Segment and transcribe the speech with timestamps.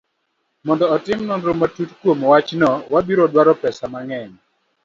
[0.69, 4.33] Mondo otim nonro matut kuom wachno, wabiro dwaro pesa mang'eny.